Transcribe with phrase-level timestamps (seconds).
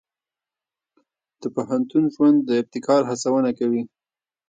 [1.41, 3.83] د پوهنتون ژوند د ابتکار هڅونه کوي.